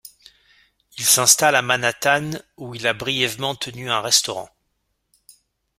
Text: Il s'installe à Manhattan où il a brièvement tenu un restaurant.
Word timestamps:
Il 0.97 1.05
s'installe 1.05 1.53
à 1.55 1.61
Manhattan 1.61 2.31
où 2.57 2.73
il 2.73 2.87
a 2.87 2.95
brièvement 2.95 3.53
tenu 3.53 3.91
un 3.91 4.01
restaurant. 4.01 4.49